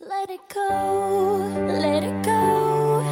[0.00, 0.68] Let it go,
[1.66, 3.02] let it go.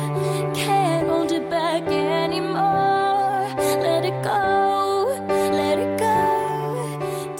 [0.54, 3.48] Can't hold it back anymore.
[3.80, 5.16] Let it go,
[5.50, 6.14] let it go.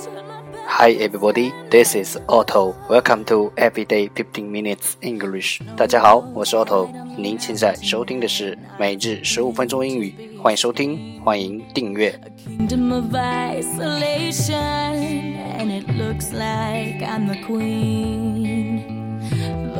[0.03, 0.67] Turn my back.
[0.67, 2.75] Hi everybody, this is Otto.
[2.89, 5.61] Welcome to Everyday 15 Minutes English.
[5.77, 6.89] 大家好，我是 Otto。
[7.17, 12.19] 您现在收听的是每日十五分钟英语，欢迎收听，欢迎订阅。
[12.47, 14.57] Kingdom of isolation,
[15.59, 18.88] and it looks like I'm the queen.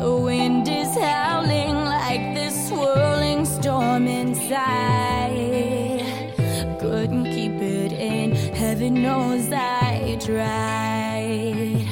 [0.09, 4.63] The wind is howling like this swirling storm inside.
[6.79, 11.85] Couldn't keep it in, heaven knows I tried.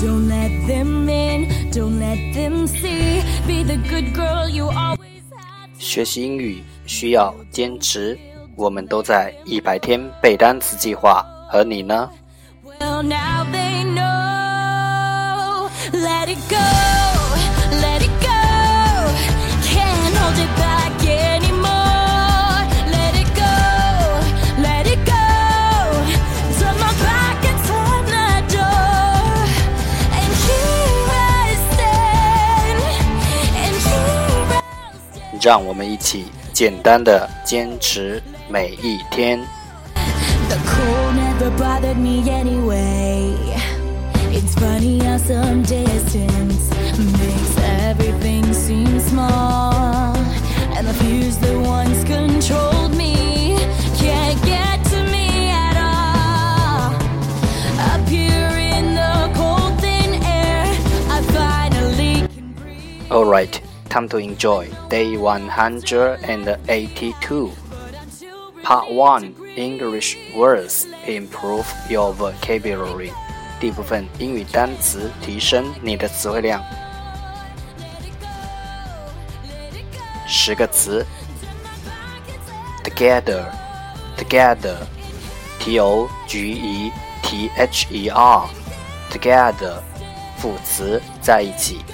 [0.00, 3.22] Don't let them in, don't let them see.
[3.46, 5.68] Be the good girl you always have.
[5.78, 8.18] 学习英语需要坚持，
[8.56, 12.08] 我们都在一百天背单词计划，而你呢？
[12.64, 13.61] Well, now they know.
[15.93, 16.57] Let it go,
[17.85, 18.41] let it go.
[19.61, 22.65] Can't hold it back anymore.
[22.89, 23.53] Let it go,
[24.59, 25.23] let it go.
[26.57, 29.45] Turn my back and slam that door.
[30.17, 32.79] And here I stand,
[33.61, 34.57] and here I
[35.13, 35.41] stand.
[35.43, 39.39] 让我们一起简单的坚持每一天。
[40.49, 43.62] The cold never bothered me anyway.
[44.35, 50.15] It's funny how some distance makes everything seem small.
[50.75, 53.59] And the fears that once controlled me
[53.95, 56.95] can't get to me at all.
[57.91, 60.65] Up here in the cold thin air,
[61.15, 63.11] I finally can breathe.
[63.11, 67.51] Alright, time to enjoy day 182.
[68.63, 73.13] Part 1 English words improve your vocabulary.
[73.59, 76.63] 第一部分英语单词提升你的词汇量。
[80.27, 81.05] 十个词
[82.83, 83.45] ：together,
[84.17, 84.77] together,
[85.59, 86.91] t o g e
[87.21, 88.45] t h e r,
[89.11, 89.81] together，
[90.37, 91.85] 副词在一起。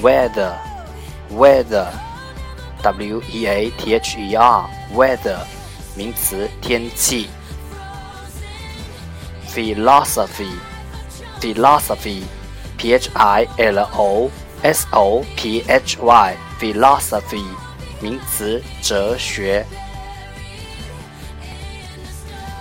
[0.00, 0.54] weather,
[1.30, 1.86] weather,
[2.82, 5.38] w e a t h e r, weather，
[5.96, 7.28] 名词天气。
[9.53, 10.51] philosophy,
[11.39, 12.23] philosophy,
[12.77, 14.29] p h i l o
[14.61, 17.45] s o p h y, philosophy，
[18.01, 19.65] 名词哲学。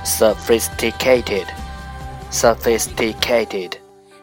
[0.05, 1.47] sophisticated,
[2.31, 3.73] sophisticated,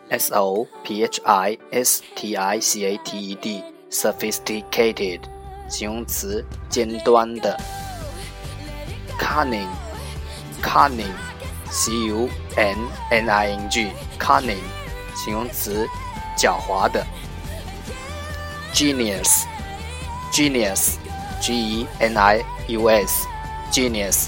[0.09, 5.21] s o p h i s t i c a t e d, sophisticated，
[5.69, 7.57] 形容词尖端的。
[9.19, 9.69] cunning,
[10.61, 11.13] cunning,
[11.70, 12.76] c u n
[13.10, 14.58] n i n g, cunning，
[15.14, 15.86] 形容词
[16.36, 17.06] 狡猾的。
[18.74, 24.26] genius，genius，g e n i u s，genius，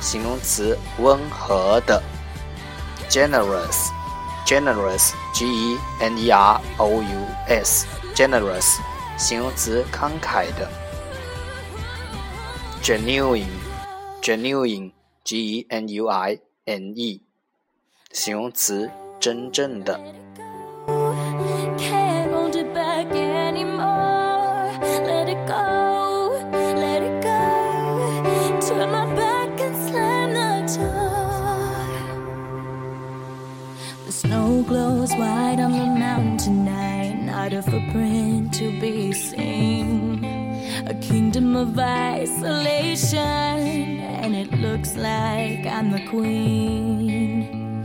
[0.04, 2.02] 形容词温和的。
[3.08, 3.90] generous,
[4.46, 8.78] generous, g e n e r o u s, generous，
[9.16, 10.70] 形容词慷慨的。
[12.82, 13.46] genuine,
[14.20, 14.92] genuine,
[15.24, 17.22] g e n u i n e，
[18.12, 19.98] 形容词真正的。
[34.04, 40.22] The snow glows white on the mountain tonight, not a footprint to be seen.
[40.86, 47.82] A kingdom of isolation, and it looks like I'm the queen.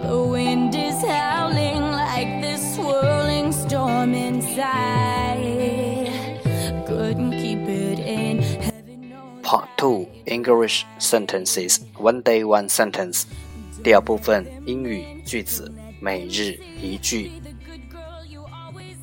[0.00, 6.08] The wind is howling like this swirling storm inside.
[6.86, 8.38] Couldn't keep it in.
[8.40, 9.12] Heaven
[9.42, 13.26] Part Two English Sentences One Day One Sentence
[13.82, 17.30] 第二部分英语句子每日一句。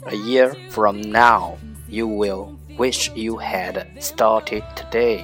[0.07, 1.53] A year from now,
[1.87, 5.21] you will wish you had started today.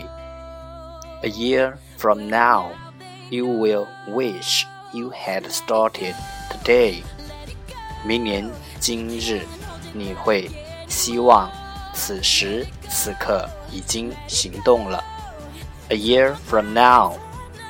[1.23, 2.71] A year from now,
[3.29, 4.63] you will wish
[4.93, 6.15] you had started
[6.49, 7.03] today.
[8.05, 8.49] 明年
[8.79, 9.41] 今日，
[9.93, 10.49] 你会
[10.87, 11.51] 希望
[11.93, 15.03] 此时此刻已经行动了。
[15.89, 17.17] A year from now,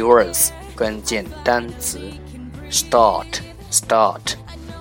[0.00, 1.98] Keywords 关键单词
[2.70, 4.34] start start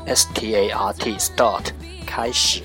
[0.05, 1.71] s t a r t start
[2.05, 2.61] 开始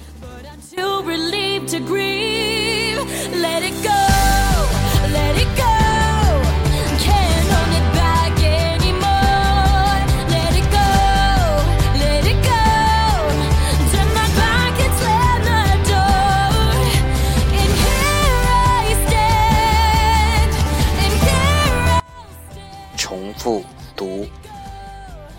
[23.15, 23.65] 重复
[23.97, 24.27] 读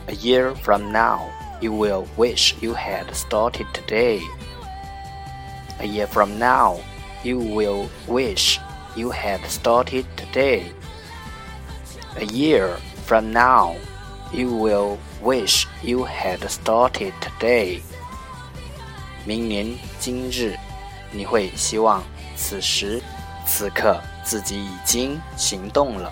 [0.08, 1.20] A year from now
[1.60, 4.20] you will wish you had started today
[5.80, 6.80] A year from now
[7.24, 8.60] you will wish
[8.96, 10.72] you had started today
[12.18, 13.76] A year from now
[14.32, 17.82] you will wish you had started today
[19.26, 20.58] 明年今日
[21.12, 22.04] 你会希望
[22.36, 23.02] 此时
[23.46, 26.12] 此刻自己已经行动了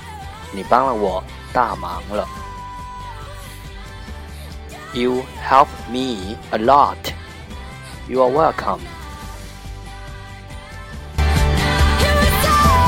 [0.52, 1.22] 你帮了我
[1.52, 2.26] 大忙了。
[4.94, 7.12] You help me a lot.
[8.08, 8.80] You are welcome.
[11.98, 12.86] Here I stand.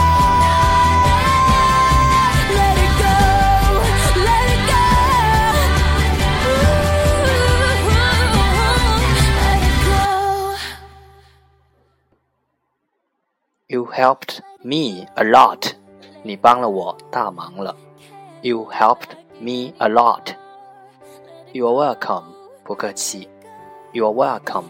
[2.55, 3.14] Let it go,
[4.25, 4.82] let it go.
[6.49, 6.64] Ooh,
[9.37, 10.02] let it go.
[13.69, 15.75] You helped me a lot.
[16.22, 17.76] 你帮了我大忙了。
[18.43, 20.34] You helped me a lot.
[21.52, 22.25] You are welcome.
[22.64, 23.28] 不客气。
[23.93, 24.66] You are welcome.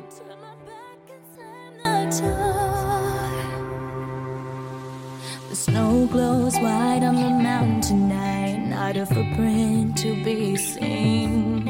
[5.49, 11.67] The snow glows white on the mountain tonight, not a footprint to be seen.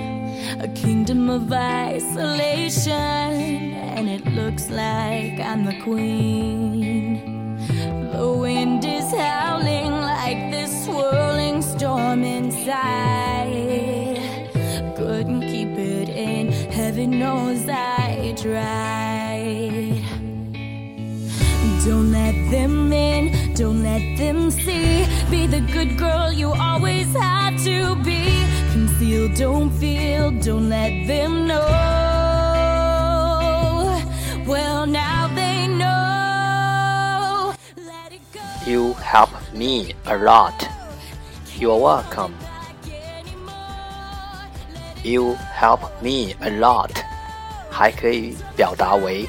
[0.60, 6.61] A kingdom of isolation, and it looks like I'm the queen.
[22.62, 25.06] Don't let them in, don't let them see.
[25.30, 28.46] Be the good girl you always had to be.
[28.72, 31.66] Conceal, don't feel, don't let them know.
[34.46, 37.54] Well, now they know.
[37.76, 38.40] Let it go.
[38.70, 40.68] You help me a lot.
[41.58, 42.34] You are welcome.
[45.02, 47.02] You help me a lot.
[47.70, 49.28] 还可以表达为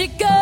[0.00, 0.39] it go.